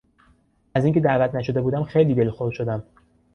از 0.75 0.85
اینکه 0.85 0.99
دعوت 0.99 1.35
نشده 1.35 1.61
بودم 1.61 1.83
خیلی 1.83 2.15
دلخور 2.15 2.51
شدم. 2.51 2.83